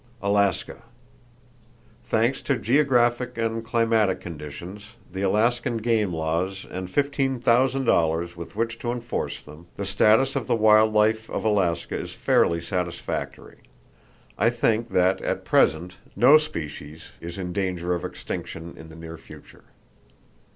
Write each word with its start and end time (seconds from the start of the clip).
Alaska: 0.19 0.81
Thanks 2.03 2.41
to 2.41 2.57
geographic 2.57 3.37
and 3.37 3.63
climatic 3.63 4.19
conditions, 4.19 4.95
the 5.11 5.21
Alaskan 5.21 5.77
game 5.77 6.11
laws 6.11 6.65
and 6.67 6.87
$15,000 6.87 8.35
with 8.35 8.55
which 8.55 8.79
to 8.79 8.91
enforce 8.91 9.39
them, 9.43 9.67
the 9.77 9.85
status 9.85 10.35
of 10.35 10.47
the 10.47 10.55
wild 10.55 10.91
life 10.91 11.29
of 11.29 11.45
Alaska 11.45 11.95
is 11.95 12.15
fairly 12.15 12.59
satisfactory. 12.59 13.57
I 14.39 14.49
think 14.49 14.89
that 14.89 15.21
at 15.21 15.45
present 15.45 15.97
no 16.15 16.39
species 16.39 17.11
is 17.21 17.37
in 17.37 17.53
danger 17.53 17.93
of 17.93 18.03
extinction 18.03 18.73
in 18.75 18.89
the 18.89 18.95
near 18.95 19.17
future. 19.19 19.65